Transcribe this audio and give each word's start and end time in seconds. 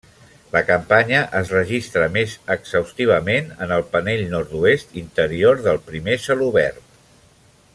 La 0.53 0.61
campanya 0.67 1.19
es 1.39 1.51
registra 1.55 2.07
més 2.15 2.33
exhaustivament 2.55 3.53
en 3.67 3.75
el 3.77 3.85
panell 3.91 4.25
nord-oest 4.33 4.97
interior 5.03 5.63
del 5.69 5.79
primer 5.91 6.17
celobert. 6.25 6.83